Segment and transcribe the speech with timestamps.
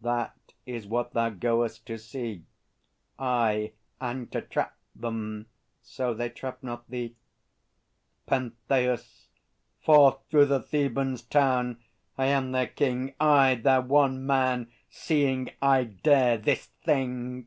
[0.00, 0.34] That
[0.66, 2.44] is what thou goest to see,
[3.20, 5.46] Aye, and to trap them
[5.80, 7.14] so they trap not thee!
[8.26, 9.28] PENTHEUS.
[9.80, 11.78] Forth through the Thebans' town!
[12.18, 17.46] I am their king, Aye, their one Man, seeing I dare this thing!